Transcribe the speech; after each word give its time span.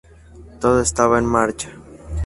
Todo 0.59 0.81
estaba 0.81 1.19
en 1.19 1.25
marcha. 1.25 1.69